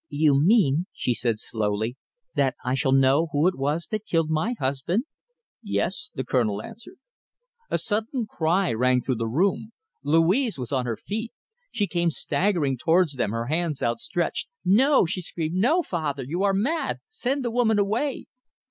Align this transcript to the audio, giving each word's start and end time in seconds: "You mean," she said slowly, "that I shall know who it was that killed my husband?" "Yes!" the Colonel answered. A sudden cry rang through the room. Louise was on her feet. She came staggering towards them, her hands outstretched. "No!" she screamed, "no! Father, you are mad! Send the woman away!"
"You 0.09 0.41
mean," 0.43 0.87
she 0.93 1.13
said 1.13 1.37
slowly, 1.37 1.95
"that 2.33 2.55
I 2.65 2.73
shall 2.73 2.91
know 2.91 3.27
who 3.31 3.47
it 3.47 3.55
was 3.55 3.85
that 3.91 4.07
killed 4.07 4.31
my 4.31 4.55
husband?" 4.57 5.03
"Yes!" 5.61 6.09
the 6.15 6.23
Colonel 6.23 6.59
answered. 6.63 6.95
A 7.69 7.77
sudden 7.77 8.25
cry 8.25 8.73
rang 8.73 9.03
through 9.03 9.17
the 9.17 9.27
room. 9.27 9.73
Louise 10.03 10.57
was 10.57 10.71
on 10.71 10.87
her 10.87 10.97
feet. 10.97 11.31
She 11.71 11.85
came 11.85 12.09
staggering 12.09 12.79
towards 12.79 13.13
them, 13.13 13.29
her 13.29 13.45
hands 13.45 13.83
outstretched. 13.83 14.47
"No!" 14.65 15.05
she 15.05 15.21
screamed, 15.21 15.53
"no! 15.53 15.83
Father, 15.83 16.23
you 16.23 16.41
are 16.41 16.53
mad! 16.55 16.97
Send 17.07 17.45
the 17.45 17.51
woman 17.51 17.77
away!" 17.77 18.25